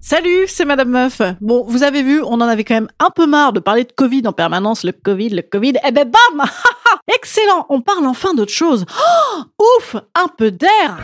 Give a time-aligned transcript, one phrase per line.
[0.00, 1.20] Salut, c'est Madame Meuf.
[1.40, 3.92] Bon, vous avez vu, on en avait quand même un peu marre de parler de
[3.92, 5.74] Covid en permanence, le Covid, le Covid.
[5.84, 6.46] Eh ben bam
[7.14, 8.86] Excellent, on parle enfin d'autre chose.
[8.88, 9.42] Oh,
[9.78, 10.98] ouf, un peu d'air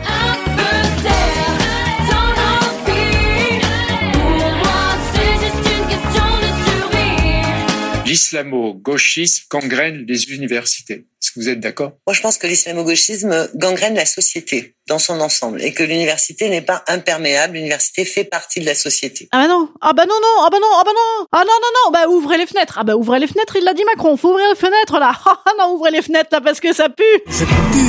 [8.15, 11.05] L'islamo-gauchisme gangrène les universités.
[11.21, 11.91] Est-ce que vous êtes d'accord?
[12.07, 16.61] Moi, je pense que l'islamo-gauchisme gangrène la société dans son ensemble et que l'université n'est
[16.61, 17.55] pas imperméable.
[17.55, 19.27] L'université fait partie de la société.
[19.33, 21.53] Ah bah non, ah bah non, non, ah bah non, ah bah non, ah non,
[21.61, 24.15] non, non, bah ouvrez les fenêtres, ah bah ouvrez les fenêtres, il l'a dit Macron,
[24.15, 27.03] faut ouvrir les fenêtres là, ah non, ouvrez les fenêtres là parce que ça pue.
[27.29, 27.83] Ça pue,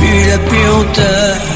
[0.00, 1.51] pue la puanteur.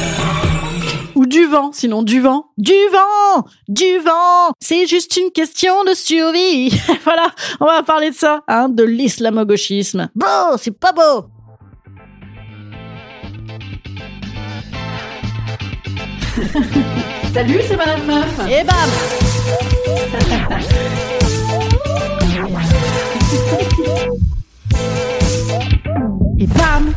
[1.47, 4.51] Vent, sinon du vent, du vent, du vent.
[4.59, 6.69] C'est juste une question de survie.
[7.03, 10.09] voilà, on va parler de ça, hein, de l'islamo-gauchisme.
[10.15, 11.25] Beau, c'est pas beau.
[17.33, 18.39] Salut, c'est Madame Meuf.
[18.49, 18.75] Et bam.
[26.39, 26.93] Et bam,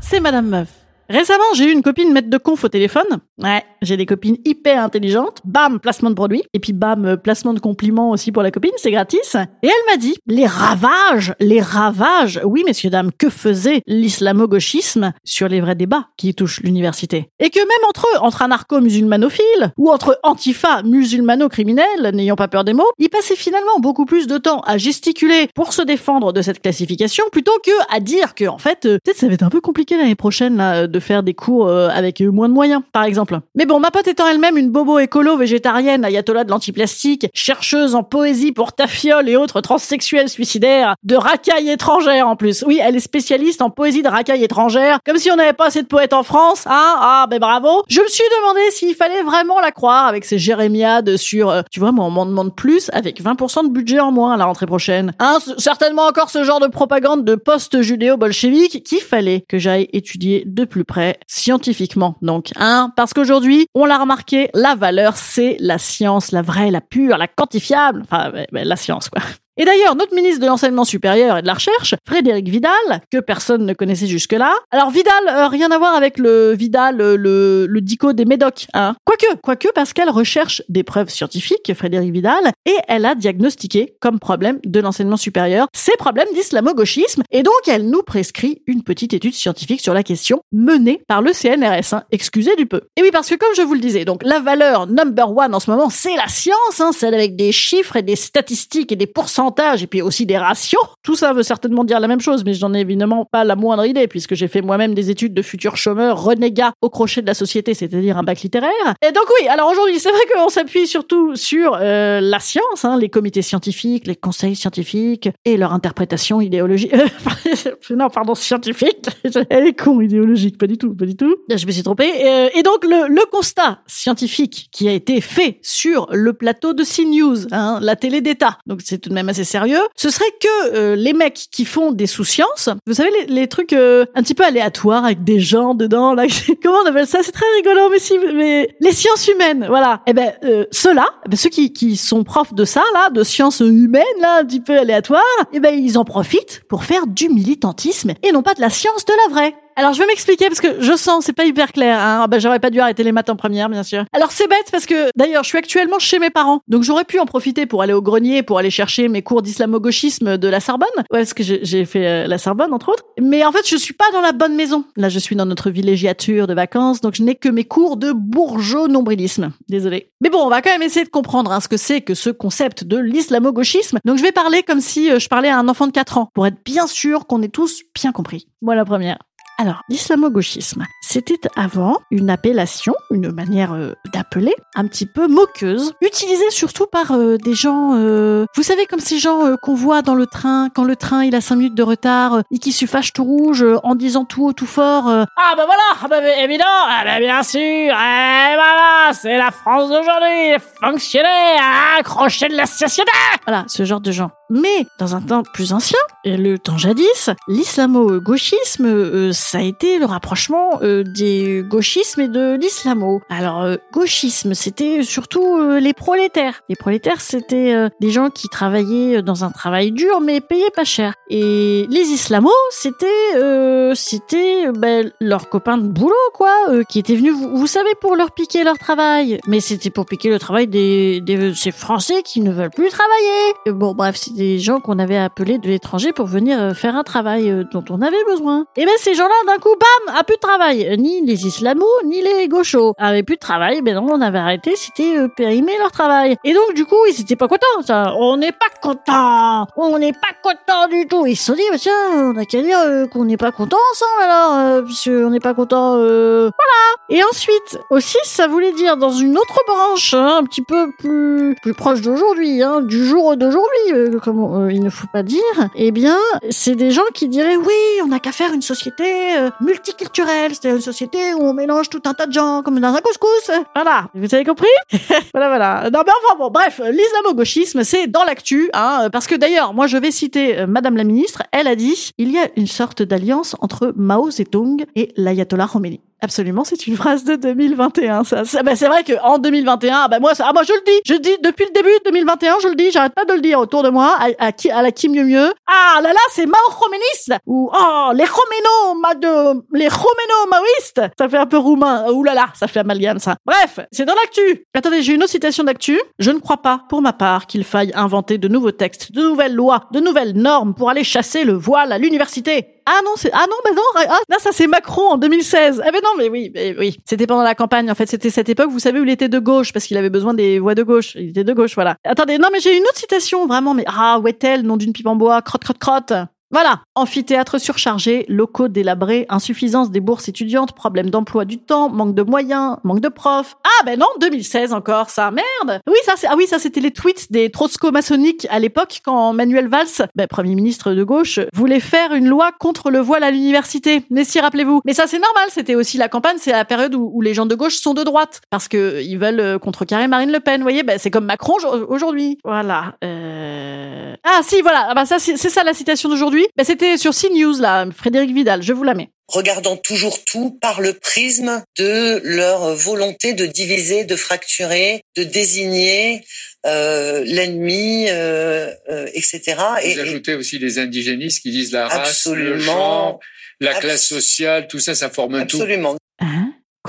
[0.00, 0.81] c'est Madame Meuf.
[1.08, 3.18] Récemment, j'ai eu une copine maître de conf au téléphone.
[3.42, 5.40] Ouais, j'ai des copines hyper intelligentes.
[5.44, 6.42] Bam, placement de produit.
[6.54, 9.34] Et puis bam, euh, placement de compliments aussi pour la copine, c'est gratis.
[9.62, 15.48] Et elle m'a dit, les ravages, les ravages, oui messieurs dames, que faisait l'islamo-gauchisme sur
[15.48, 17.28] les vrais débats qui touchent l'université?
[17.40, 22.72] Et que même entre eux, entre anarcho-musulmanophiles, ou entre antifa musulmano-criminels, n'ayant pas peur des
[22.74, 26.62] mots, ils passaient finalement beaucoup plus de temps à gesticuler pour se défendre de cette
[26.62, 29.60] classification plutôt que à dire que, en fait, euh, peut-être ça va être un peu
[29.60, 33.38] compliqué l'année prochaine, là, de faire des cours euh, avec moins de moyens, par exemple.
[33.54, 38.02] Mais bon, ma pote étant elle-même une bobo écolo végétarienne, ayatollah de l'antiplastique, chercheuse en
[38.02, 42.64] poésie pour tafiole et autres transsexuels suicidaires, de racailles étrangères en plus.
[42.66, 45.82] Oui, elle est spécialiste en poésie de racailles étrangères, comme si on n'avait pas assez
[45.82, 49.60] de poètes en France, hein Ah, ben bravo Je me suis demandé s'il fallait vraiment
[49.60, 53.22] la croire avec ses jérémiades sur, euh, tu vois, moi on m'en demande plus avec
[53.22, 55.12] 20% de budget en moins à la rentrée prochaine.
[55.18, 60.64] Hein, certainement encore ce genre de propagande de post-judéo-bolchevique qu'il fallait que j'aille étudier de
[60.64, 66.32] plus près, scientifiquement donc, hein, parce qu'aujourd'hui, on l'a remarqué, la valeur c'est la science,
[66.32, 69.22] la vraie, la pure, la quantifiable, enfin, la science quoi.
[69.58, 72.72] Et d'ailleurs, notre ministre de l'enseignement supérieur et de la recherche, Frédéric Vidal,
[73.10, 74.50] que personne ne connaissait jusque-là.
[74.70, 78.66] Alors Vidal, euh, rien à voir avec le Vidal, euh, le, le dico des médocs,
[78.72, 78.94] hein.
[79.04, 84.18] Quoique, quoique, parce qu'elle recherche des preuves scientifiques, Frédéric Vidal, et elle a diagnostiqué comme
[84.18, 89.34] problème de l'enseignement supérieur ces problèmes d'islamo-gauchisme, et donc elle nous prescrit une petite étude
[89.34, 92.04] scientifique sur la question menée par le CNRS, hein.
[92.10, 92.80] excusez du peu.
[92.96, 95.60] Et oui, parce que comme je vous le disais, donc la valeur number one en
[95.60, 99.06] ce moment, c'est la science, hein, celle avec des chiffres et des statistiques et des
[99.06, 99.41] pourcentages,
[99.80, 100.82] et puis aussi des ratios.
[101.02, 103.84] Tout ça veut certainement dire la même chose, mais j'en ai évidemment pas la moindre
[103.84, 107.34] idée, puisque j'ai fait moi-même des études de futurs chômeurs renégats au crochet de la
[107.34, 108.70] société, c'est-à-dire un bac littéraire.
[109.06, 112.98] Et donc oui, alors aujourd'hui, c'est vrai qu'on s'appuie surtout sur euh, la science, hein,
[112.98, 116.94] les comités scientifiques, les conseils scientifiques et leur interprétation idéologique.
[117.90, 119.08] non, pardon, scientifique.
[119.50, 121.36] Elle est con, idéologique, pas du tout, pas du tout.
[121.48, 122.10] Je me suis trompée.
[122.24, 126.84] Euh, et donc le, le constat scientifique qui a été fait sur le plateau de
[126.84, 130.74] CNews, hein, la télé d'État, donc c'est tout de même assez sérieux, ce serait que
[130.74, 134.34] euh, les mecs qui font des sous-sciences, vous savez les, les trucs euh, un petit
[134.34, 136.24] peu aléatoires avec des gens dedans, là,
[136.62, 137.20] comment on appelle ça?
[137.22, 140.02] C'est très rigolo, mais si, mais les sciences humaines, voilà.
[140.06, 143.24] Et ben euh, ceux-là, eh ben, ceux qui, qui sont profs de ça, là, de
[143.24, 147.28] sciences humaines, là, un petit peu aléatoires, et ben ils en profitent pour faire du
[147.28, 149.54] militantisme et non pas de la science de la vraie.
[149.76, 151.98] Alors je vais m'expliquer parce que je sens c'est pas hyper clair.
[151.98, 152.26] Hein.
[152.28, 154.04] Bah, j'aurais pas dû arrêter les maths en première, bien sûr.
[154.12, 157.18] Alors c'est bête parce que d'ailleurs je suis actuellement chez mes parents, donc j'aurais pu
[157.18, 160.88] en profiter pour aller au grenier, pour aller chercher mes cours d'islamo-gauchisme de la Sorbonne.
[161.10, 163.04] Ouais, parce que j'ai- fait euh, la Sorbonne entre autres.
[163.20, 164.84] Mais en fait je suis pas dans la bonne maison.
[164.96, 168.12] Là je suis dans notre villégiature de vacances, donc je n'ai que mes cours de
[168.12, 169.52] bourgeot nombrilisme.
[169.68, 170.10] Désolé.
[170.20, 172.30] Mais bon, on va quand même essayer de comprendre hein, ce que c'est que ce
[172.30, 173.98] concept de l'islamo-gauchisme.
[174.04, 176.28] Donc je vais parler comme si euh, je parlais à un enfant de 4 ans,
[176.34, 178.46] pour être bien sûr qu'on ait tous bien compris.
[178.60, 179.18] Moi la première.
[179.58, 186.50] Alors, l'islamo-gauchisme, c'était avant une appellation, une manière euh, d'appeler, un petit peu moqueuse, utilisée
[186.50, 190.14] surtout par euh, des gens, euh, vous savez, comme ces gens euh, qu'on voit dans
[190.14, 193.12] le train, quand le train il a 5 minutes de retard, et qui se fâchent
[193.12, 195.26] tout rouge en disant tout haut, tout fort, Ah
[195.56, 200.56] bah voilà, ah bah évident, ah bah bien sûr, et voilà, c'est la France d'aujourd'hui,
[200.82, 203.10] ah, accrochés de la société
[203.46, 204.30] Voilà, ce genre de gens.
[204.50, 210.04] Mais dans un temps plus ancien, le temps jadis, l'islamo-gauchisme, euh, ça a été le
[210.04, 213.20] rapprochement euh, des gauchismes et de l'islamo.
[213.28, 216.62] Alors, euh, gauchisme, c'était surtout euh, les prolétaires.
[216.68, 220.84] Les prolétaires, c'était euh, des gens qui travaillaient dans un travail dur mais payaient pas
[220.84, 221.14] cher.
[221.28, 226.98] Et les islamos, c'était euh, c'était euh, ben, leurs copains de boulot, quoi, euh, qui
[226.98, 229.40] étaient venus, vous, savez, pour leur piquer leur travail.
[229.46, 233.78] Mais c'était pour piquer le travail des, des ces Français qui ne veulent plus travailler.
[233.78, 237.02] Bon, bref, c'est des gens qu'on avait appelés de l'étranger pour venir euh, faire un
[237.02, 238.64] travail euh, dont on avait besoin.
[238.76, 240.86] Et ben ces gens-là, d'un coup, bam, a plus de travail.
[240.88, 243.82] Euh, Ni les islamos, ni les gauchos avaient plus de travail.
[243.82, 246.36] Ben non, on avait arrêté, c'était euh, périmer leur travail.
[246.44, 247.82] Et donc, du coup, ils étaient pas contents.
[247.84, 248.14] Ça.
[248.16, 249.66] On n'est pas contents.
[249.76, 251.26] On n'est pas contents du tout.
[251.26, 252.78] Ils se sont dit, bah, tiens, on a qu'à dire
[253.12, 255.96] qu'on n'est pas contents ensemble alors, euh, puisque on n'est pas contents.
[255.96, 256.82] Voilà.
[257.08, 261.54] Et ensuite, aussi, ça voulait dire dans une autre branche, hein, un petit peu plus
[261.62, 265.40] plus proche d'aujourd'hui, hein, du jour d'aujourd'hui, comme il ne faut pas dire.
[265.74, 266.01] Eh bien,
[266.50, 270.70] c'est des gens qui diraient oui, on n'a qu'à faire une société euh, multiculturelle, c'est
[270.70, 273.50] une société où on mélange tout un tas de gens comme dans un couscous.
[273.74, 274.66] Voilà, vous avez compris?
[275.34, 275.90] Voilà, voilà.
[275.90, 279.96] Non, mais enfin bon, bref, l'islamo-gauchisme, c'est dans l'actu, hein, parce que d'ailleurs, moi, je
[279.96, 281.42] vais citer euh, Madame la ministre.
[281.52, 286.00] Elle a dit il y a une sorte d'alliance entre Mao Zedong et l'ayatollah Khomeini.
[286.24, 288.22] Absolument, c'est une phrase de 2021.
[288.22, 291.14] Ça, bah, c'est vrai que en 2021, bah moi, ah, moi je le dis, je
[291.14, 293.58] le dis depuis le début de 2021, je le dis, j'arrête pas de le dire
[293.58, 295.52] autour de moi, à, à, à la qui mieux mieux.
[295.66, 301.02] Ah là là, c'est Mao Khomenis ou oh les Khomeno, ma de les Khomeno maoïstes.
[301.18, 302.10] Ça fait un peu roumain.
[302.10, 303.36] Ouh là là, ça fait amalgame ça.
[303.44, 304.64] Bref, c'est dans l'actu.
[304.74, 306.00] Attendez, j'ai une autre citation d'actu.
[306.18, 309.54] Je ne crois pas, pour ma part, qu'il faille inventer de nouveaux textes, de nouvelles
[309.54, 312.81] lois, de nouvelles normes pour aller chasser le voile à l'université.
[312.86, 315.82] Ah non, c'est ah non, bah non, ah, là ça c'est Macron en 2016.
[315.84, 317.90] Ah ben non, mais oui, mais oui, c'était pendant la campagne.
[317.90, 320.10] En fait, c'était cette époque, vous savez, où il était de gauche parce qu'il avait
[320.10, 321.14] besoin des voix de gauche.
[321.14, 321.96] Il était de gauche, voilà.
[322.04, 325.16] Attendez, non, mais j'ai une autre citation, vraiment, mais ah, Wettel, nom d'une pipe en
[325.16, 326.12] bois, crotte, crotte, crotte.
[326.52, 332.22] Voilà, amphithéâtre surchargé, locaux délabrés, insuffisance des bourses étudiantes, problème d'emploi du temps, manque de
[332.22, 333.56] moyens, manque de profs.
[333.64, 335.80] Ah ben non, 2016 encore, ça, merde.
[335.86, 339.68] Oui, ça c'est ah oui, ça c'était les tweets des trotsko-maçonniques à l'époque quand Manuel
[339.68, 344.04] Valls, ben, premier ministre de gauche, voulait faire une loi contre le voile à l'université.
[344.10, 344.80] Mais si rappelez-vous.
[344.84, 347.54] Mais ça c'est normal, c'était aussi la campagne, c'est la période où, les gens de
[347.54, 350.56] gauche sont de droite parce que ils veulent euh, contrecarrer Marine Le Pen.
[350.58, 352.38] Vous voyez, ben, c'est comme Macron au- aujourd'hui.
[352.44, 352.94] Voilà.
[353.04, 354.14] Euh...
[354.24, 354.86] Ah si, voilà.
[354.90, 356.41] Ah, bah, ça c'est ça la citation d'aujourd'hui.
[356.56, 358.62] Ben, c'était sur CNews là, Frédéric Vidal.
[358.62, 359.10] Je vous la mets.
[359.28, 366.24] regardant toujours tout par le prisme de leur volonté de diviser, de fracturer, de désigner
[366.66, 369.56] euh, l'ennemi, euh, euh, etc.
[369.84, 372.58] Vous ajoutez aussi les indigénistes qui disent la race, le Absolument.
[372.58, 373.20] genre,
[373.60, 375.56] la classe sociale, tout ça, ça forme un tout.
[375.56, 375.96] absolument.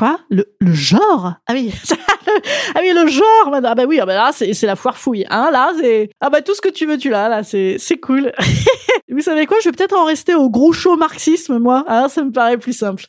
[0.03, 0.19] Hein Quoi?
[0.29, 1.33] Le, le genre?
[1.47, 1.73] Ah oui,
[2.75, 3.49] ah oui le genre.
[3.51, 3.71] madame.
[3.71, 5.25] Ah bah oui, ah bah là c'est c'est la foire fouille.
[5.29, 7.97] Hein là c'est ah bah tout ce que tu veux tu l'as là c'est c'est
[7.97, 8.31] cool.
[9.09, 9.57] Vous savez quoi?
[9.63, 11.85] Je vais peut-être en rester au gros show marxisme moi.
[11.87, 13.05] Ah ça me paraît plus simple.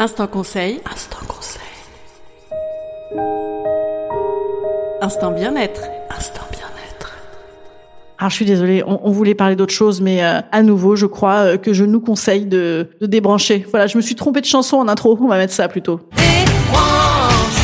[0.00, 0.80] Instant conseil.
[0.90, 1.62] Instant conseil.
[5.00, 5.82] Instant bien-être.
[6.10, 6.47] Instant.
[8.20, 11.06] Alors je suis désolée, on, on voulait parler d'autre chose, mais euh, à nouveau, je
[11.06, 13.64] crois euh, que je nous conseille de, de débrancher.
[13.70, 15.16] Voilà, je me suis trompée de chanson en intro.
[15.20, 16.00] On va mettre ça plutôt.
[16.16, 17.62] Débranche.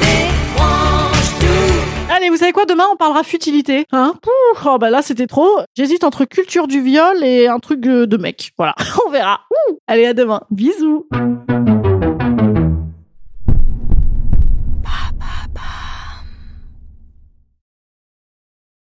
[0.00, 2.14] Débranche tout.
[2.16, 3.86] Allez, vous savez quoi Demain, on parlera futilité.
[3.90, 4.14] Hein?
[4.22, 4.30] Pouh,
[4.64, 5.50] Oh bah là, c'était trop.
[5.76, 8.52] J'hésite entre culture du viol et un truc euh, de mec.
[8.56, 9.40] Voilà, on verra.
[9.50, 9.78] Ouh.
[9.88, 10.42] Allez, à demain.
[10.52, 11.08] Bisous.